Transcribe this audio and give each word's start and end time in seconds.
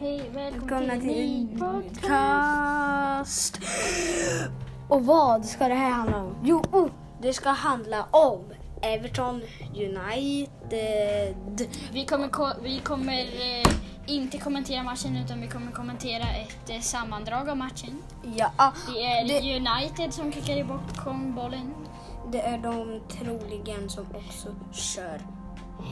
Hej, 0.00 0.30
välkomna, 0.34 0.92
till, 0.92 1.00
till 1.00 1.08
ny 1.08 1.40
en 1.52 1.58
podcast. 1.58 2.02
podcast. 2.02 3.58
Och 4.88 5.06
vad 5.06 5.44
ska 5.44 5.68
det 5.68 5.74
här 5.74 5.90
handla 5.90 6.16
om? 6.22 6.34
Jo, 6.44 6.62
oh, 6.72 6.88
det 7.22 7.32
ska 7.32 7.50
handla 7.50 8.04
om 8.10 8.44
Everton 8.82 9.42
United. 9.74 11.34
Vi 11.92 12.04
kommer, 12.08 12.28
ko- 12.28 12.60
vi 12.62 12.78
kommer 12.80 13.18
eh, 13.20 13.72
inte 14.06 14.38
kommentera 14.38 14.82
matchen 14.82 15.16
utan 15.24 15.40
vi 15.40 15.48
kommer 15.48 15.72
kommentera 15.72 16.24
ett 16.24 16.70
eh, 16.70 16.80
sammandrag 16.80 17.48
av 17.48 17.56
matchen. 17.56 18.02
Ja, 18.36 18.52
Det 18.94 19.04
är 19.04 19.28
det, 19.28 19.56
United 19.56 20.14
som 20.14 20.32
kickade 20.32 20.64
bort 20.64 21.04
bollen. 21.34 21.74
det 22.32 22.40
är 22.40 22.58
de 22.58 23.00
troligen 23.08 23.88
som 23.90 24.06
också 24.14 24.48
kör 24.72 25.20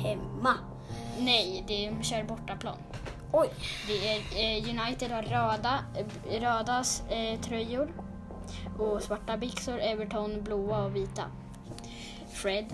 hemma. 0.03 0.55
Nej, 1.19 1.65
de 1.69 2.03
kör 2.03 2.25
bortaplan. 2.25 2.77
Oj, 3.39 3.51
Det 3.87 4.09
är, 4.09 4.19
eh, 4.19 4.81
United 4.81 5.11
har 5.11 5.23
röda, 5.23 5.85
eh, 5.97 6.41
röda 6.41 6.85
eh, 7.11 7.41
tröjor 7.41 7.93
och 8.79 9.03
svarta 9.03 9.37
byxor. 9.37 9.79
Everton 9.79 10.43
blåa 10.43 10.85
och 10.85 10.97
vita. 10.97 11.23
Fred. 12.33 12.67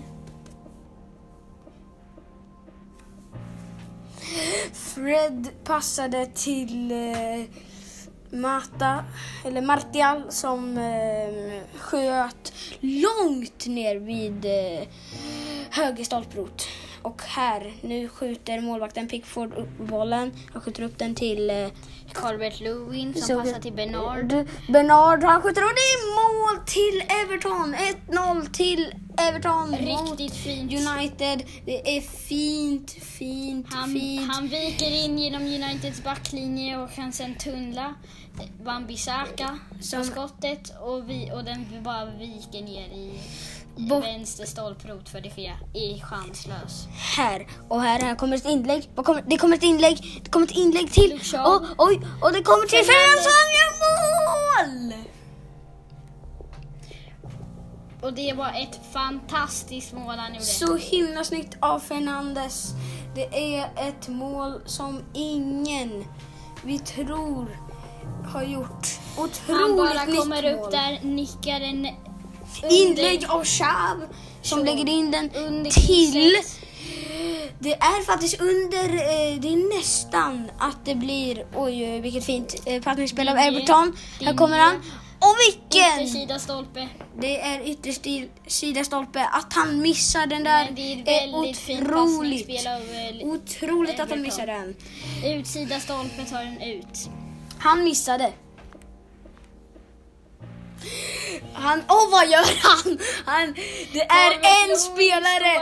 Fred 4.73 5.49
passade 5.65 6.27
till 6.27 6.93
eh, 6.93 7.45
Mata, 8.31 9.05
eller 9.45 9.63
Martial 9.63 10.23
som 10.29 10.79
eh, 10.79 11.79
sköt 11.79 12.53
långt 12.81 13.67
ner 13.67 13.97
vid 13.97 14.45
eh, 14.45 14.89
höger 15.71 16.05
stolprot. 16.05 16.69
Och 17.03 17.23
här, 17.23 17.73
nu 17.81 18.09
skjuter 18.09 18.61
målvakten 18.61 19.09
Pickford 19.09 19.55
upp 19.55 19.79
bollen. 19.79 20.33
Han 20.53 20.63
skjuter 20.63 20.83
upp 20.83 20.99
den 20.99 21.15
till 21.15 21.51
eh, 21.51 21.69
Calvert 22.13 22.61
Lewin 22.61 23.15
som 23.15 23.43
passar 23.43 23.61
till 23.61 23.73
Bernard. 23.73 24.47
Bernard, 24.69 25.23
han 25.25 25.43
skjuter 25.43 25.63
och 25.65 25.71
det 25.75 25.81
är 25.81 26.15
mål 26.15 26.67
till 26.67 27.03
Everton! 27.25 27.75
1-0 28.45 28.51
till 28.53 28.95
Everton 29.19 29.77
Riktigt 29.77 30.35
fint. 30.35 30.73
United. 30.73 31.43
Det 31.67 31.97
är 31.97 32.01
fint, 32.01 32.91
fint, 32.91 33.67
Han, 33.71 33.93
fint. 33.95 34.33
han 34.33 34.49
viker 34.49 35.05
in 35.05 35.19
genom 35.19 35.43
Uniteds 35.43 36.05
backlinje 36.05 36.77
och 36.79 36.93
kan 36.93 37.13
sen 37.13 37.35
tunnla 37.35 37.95
Wan-Bissaka 38.65 39.59
Som- 39.81 39.99
på 39.99 40.05
skottet 40.05 40.73
och, 40.81 41.11
vi, 41.11 41.31
och 41.35 41.45
den 41.45 41.67
bara 41.83 42.05
viker 42.05 42.63
ner 42.63 42.87
i 42.87 43.21
Bort- 43.77 44.05
vänster 44.05 44.47
stolprot 44.47 45.09
för 45.09 45.21
det 45.21 45.39
Gea. 45.39 45.57
Är 45.75 46.01
chanslös. 46.01 46.87
Här 47.17 47.47
och 47.69 47.83
här, 47.83 48.01
här 48.01 48.15
kommer 48.15 48.37
ett 48.37 48.45
inlägg. 48.47 48.89
Kommer, 48.97 49.23
det 49.27 49.37
kommer 49.37 49.57
ett 49.57 49.63
inlägg. 49.63 50.21
Det 50.25 50.31
kommer 50.31 50.47
ett 50.47 50.53
inlägg 50.57 50.93
till. 50.93 51.13
Och, 51.47 51.63
oj, 51.79 52.01
och 52.23 52.33
det 52.33 52.43
kommer 52.43 52.67
till 52.67 52.85
Fernandes. 52.85 53.25
Ferguson 53.25 53.49
gör 53.59 53.73
mål! 54.93 55.05
Och 58.03 58.13
det 58.13 58.33
var 58.33 58.49
ett 58.49 58.81
fantastiskt 58.93 59.93
mål 59.93 60.15
han 60.19 60.33
gjorde. 60.33 60.45
Så 60.45 60.77
himla 60.77 61.25
snyggt 61.25 61.57
av 61.61 61.79
Fernandes. 61.81 62.71
Det 63.15 63.57
är 63.57 63.71
ett 63.77 64.09
mål 64.09 64.61
som 64.67 65.03
ingen 65.15 66.05
vi 66.65 66.79
tror 66.79 67.59
har 68.27 68.43
gjort. 68.43 68.87
Otroligt 69.19 69.61
han 69.63 69.77
bara 69.77 70.05
nytt 70.05 70.19
kommer 70.21 70.45
upp 70.55 70.61
mål. 70.61 70.71
där, 70.71 71.01
nickar 71.03 71.61
den 71.61 71.89
Inlägg 72.71 73.25
av 73.29 73.45
Xav 73.45 74.07
som 74.43 74.65
lägger 74.65 74.89
in 74.89 75.11
den 75.11 75.29
till. 75.71 76.37
Det 77.59 77.73
är 77.73 78.05
faktiskt 78.05 78.41
under, 78.41 78.85
eh, 78.85 79.41
det 79.41 79.49
är 79.49 79.79
nästan 79.79 80.51
att 80.59 80.85
det 80.85 80.95
blir, 80.95 81.47
oj 81.57 82.01
vilket 82.01 82.25
fint 82.25 82.55
eh, 82.67 82.83
passningsspel 82.83 83.29
av 83.29 83.37
Everton. 83.37 83.97
Här 84.21 84.35
kommer 84.37 84.59
han. 84.59 84.75
Och 85.19 85.37
vilken! 85.49 86.01
Yttersida 86.01 86.39
stolpe. 86.39 86.89
Det 87.21 87.41
är 87.41 87.69
ytterst 87.69 88.07
i 88.07 88.29
sida 88.47 88.85
stolpe. 88.85 89.25
Att 89.33 89.53
han 89.53 89.83
missar 89.83 90.27
den 90.27 90.45
där 90.45 90.65
Men 90.65 90.75
det 90.75 90.93
är 90.93 91.29
är 91.49 91.53
fint 91.55 91.81
otroligt. 91.81 92.47
passningsspel 92.47 92.67
av 92.67 92.83
eh, 92.83 93.29
Otroligt 93.35 93.91
att 93.91 93.99
han 93.99 94.07
Everton. 94.19 94.23
missar 94.23 94.47
den. 94.47 94.75
utsida 95.39 95.81
stolpe 95.81 96.25
tar 96.31 96.45
den 96.45 96.61
ut. 96.63 97.09
Han 97.59 97.85
missade. 97.85 98.33
Han, 101.63 101.83
åh 101.89 102.11
vad 102.11 102.29
gör 102.29 102.63
han? 102.63 102.99
han 103.27 103.55
det 103.93 104.01
är 104.03 104.33
en 104.71 104.77
spelare. 104.77 105.53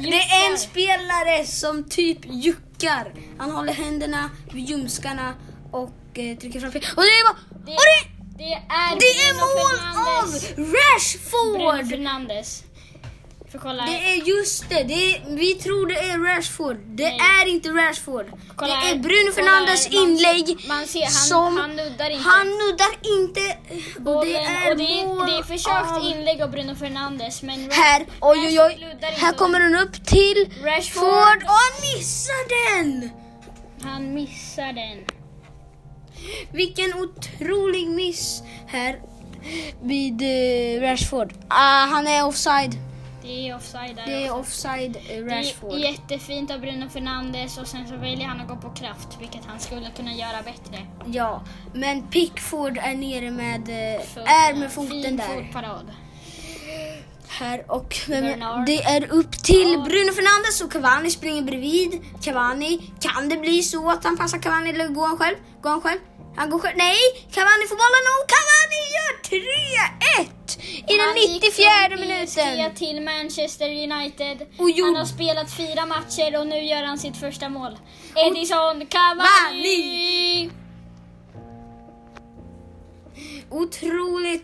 Det 0.00 0.20
är 0.20 0.50
en 0.50 0.58
spelare 0.58 1.44
som 1.46 1.84
typ 1.88 2.18
juckar. 2.24 3.14
Han 3.38 3.50
håller 3.50 3.72
händerna 3.72 4.30
vid 4.52 4.64
ljumskarna 4.68 5.34
och 5.72 6.18
eh, 6.18 6.36
trycker 6.38 6.60
fram 6.60 6.70
Och 6.96 7.02
det 7.02 7.08
är 7.08 7.24
bara, 7.32 7.38
Det- 7.66 7.72
och 7.72 7.82
det, 7.86 8.08
Det 8.38 8.52
är, 8.52 8.96
det 9.00 9.06
är 9.06 9.32
Bruno 9.34 9.46
mål 9.58 10.06
av 10.06 10.30
Bruno 10.56 10.72
Rashford! 10.76 11.90
Fernandes. 11.90 12.62
Får 13.52 13.58
kolla. 13.58 13.86
Det 13.86 13.98
är 14.12 14.14
just 14.28 14.68
det, 14.68 14.82
det 14.82 14.94
är, 15.14 15.36
vi 15.36 15.54
tror 15.54 15.86
det 15.86 15.94
är 15.98 16.18
Rashford. 16.36 16.76
Det 16.86 17.02
Nej. 17.04 17.20
är 17.42 17.46
inte 17.48 17.68
Rashford. 17.68 18.26
Kolla 18.56 18.74
det 18.74 18.80
här. 18.80 18.94
är 18.94 18.98
Bruno 18.98 19.32
Fernandes 19.32 19.86
här. 19.86 19.94
Man 20.00 20.08
inlägg 20.10 20.46
ser- 20.60 20.68
man 20.68 20.86
ser, 20.86 21.02
han- 21.02 21.10
som 21.10 21.56
han 21.56 21.76
nuddar 21.76 22.10
inte. 22.10 22.28
Han 22.28 22.46
nuddar 22.46 22.92
inte. 23.18 23.40
Och 24.10 24.24
det 24.26 24.36
är, 24.36 24.70
och 24.70 24.76
det 24.76 24.84
är, 24.84 25.26
det 25.26 25.32
är 25.38 25.42
försökt 25.42 25.90
av- 25.92 26.04
inlägg 26.10 26.42
av 26.42 26.50
Bruno 26.50 26.74
Fernandes 26.74 27.42
men 27.42 27.70
Här, 27.70 28.06
oj 28.20 28.38
oj 28.46 28.60
oj. 28.60 28.96
Här 29.02 29.32
kommer 29.32 29.60
den 29.60 29.74
upp 29.76 30.06
till 30.06 30.50
Rashford. 30.64 31.02
Ford 31.02 31.42
och 31.42 31.48
han 31.64 31.80
missar 31.96 32.74
den! 32.80 33.10
Han 33.82 34.14
missar 34.14 34.72
den. 34.72 35.04
Vilken 36.52 36.94
otrolig 36.94 37.88
miss 37.88 38.42
här 38.66 39.00
vid 39.82 40.22
eh, 40.22 40.80
Rashford. 40.80 41.32
Ah, 41.48 41.84
han 41.86 42.06
är 42.06 42.26
offside. 42.26 42.74
Det 43.26 43.48
är 43.48 43.56
offside 43.56 43.96
där 43.96 44.06
Det 44.06 44.26
är 44.26 44.34
offside 44.34 44.96
eh, 44.96 45.02
Det 45.24 45.38
Rashford. 45.38 45.72
är 45.72 45.76
jättefint 45.78 46.50
av 46.50 46.60
Bruno 46.60 46.88
Fernandes 46.88 47.58
och 47.58 47.66
sen 47.66 47.88
så 47.88 47.96
väljer 47.96 48.26
han 48.26 48.40
att 48.40 48.48
gå 48.48 48.56
på 48.56 48.70
kraft 48.70 49.08
vilket 49.20 49.44
han 49.46 49.60
skulle 49.60 49.90
kunna 49.96 50.12
göra 50.14 50.42
bättre. 50.42 50.86
Ja, 51.06 51.42
men 51.74 52.02
Pickford 52.06 52.78
är 52.78 52.94
nere 52.94 53.30
med, 53.30 53.68
eh, 53.68 54.28
är 54.48 54.54
med 54.54 54.72
foten 54.72 55.02
fin 55.02 55.16
där. 55.16 55.24
fotparad. 55.44 55.90
Här 57.38 57.64
och 57.68 57.96
Bernard. 58.08 58.66
det 58.66 58.82
är 58.82 59.12
upp 59.12 59.32
till 59.44 59.72
Ja. 59.72 59.78
Bruno 59.88 60.12
Fernandes 60.12 60.60
och 60.60 60.72
Cavani 60.72 61.10
springer 61.10 61.42
bredvid. 61.42 62.00
Cavani, 62.24 62.90
kan 63.00 63.28
det 63.28 63.36
bli 63.36 63.62
så 63.62 63.90
att 63.90 64.04
han 64.04 64.16
passar 64.16 64.38
Cavani 64.38 64.70
eller 64.70 64.88
går 64.88 65.06
han 65.06 65.18
själv? 65.18 65.36
Går 65.62 65.70
han 65.70 65.80
själv? 65.80 65.98
Han 66.36 66.50
går 66.50 66.58
själv. 66.58 66.76
Nej! 66.76 66.96
Cavani 67.34 67.64
får 67.70 67.76
bollen 67.84 68.04
och 68.16 68.24
Cavani 68.34 68.80
gör 68.96 69.12
3-1 70.20 70.92
i 70.92 70.96
den 70.96 71.06
Han 71.06 71.16
gick 71.16 71.42
94 71.42 71.68
från 71.90 72.00
minuten. 72.00 72.74
till 72.74 73.02
Manchester 73.02 73.68
United. 73.68 74.36
Han 74.84 74.96
har 74.96 75.04
spelat 75.04 75.50
fyra 75.56 75.86
matcher 75.86 76.40
och 76.40 76.46
nu 76.46 76.58
gör 76.64 76.82
han 76.84 76.98
sitt 76.98 77.16
första 77.16 77.48
mål. 77.48 77.78
Edison 78.14 78.86
Cavani! 78.86 79.26
Otroligt, 79.46 80.15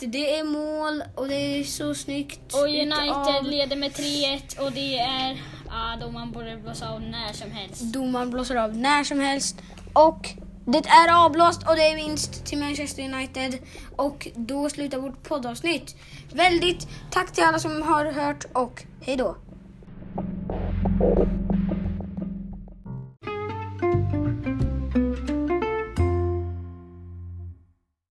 det 0.06 0.38
är 0.38 0.44
mål 0.44 1.02
och 1.14 1.28
det 1.28 1.34
är 1.34 1.64
så 1.64 1.94
snyggt. 1.94 2.54
Och 2.54 2.66
utav 2.68 2.98
United 2.98 3.50
leder 3.50 3.76
med 3.76 3.92
3-1 3.92 4.58
och 4.58 4.72
det 4.72 4.98
är... 4.98 5.40
Ja, 5.68 5.96
domaren 6.00 6.32
borde 6.32 6.56
blåsa 6.56 6.90
av 6.90 7.00
när 7.00 7.32
som 7.32 7.50
helst. 7.50 7.80
Domaren 7.80 8.30
blåser 8.30 8.56
av 8.56 8.76
när 8.76 9.04
som 9.04 9.20
helst 9.20 9.56
och 9.92 10.28
det 10.64 10.86
är 10.88 11.24
avblåst 11.24 11.68
och 11.68 11.76
det 11.76 11.82
är 11.82 11.96
vinst 11.96 12.46
till 12.46 12.58
Manchester 12.58 13.02
United 13.02 13.58
och 13.96 14.28
då 14.34 14.70
slutar 14.70 14.98
vårt 14.98 15.22
poddavsnitt. 15.22 15.96
Väldigt 16.32 16.88
tack 17.10 17.32
till 17.32 17.44
alla 17.44 17.58
som 17.58 17.82
har 17.82 18.04
hört 18.04 18.44
och 18.52 18.84
hej 19.00 19.16
då. 19.16 19.36